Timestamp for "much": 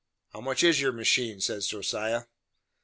0.41-0.63